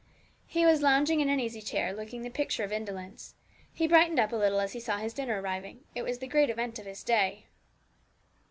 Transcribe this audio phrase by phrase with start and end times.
[0.47, 3.35] He was lounging in an easy chair, looking the picture of indolence.
[3.71, 6.49] He brightened up a little as he saw his dinner arriving it was the great
[6.49, 7.45] event of his day.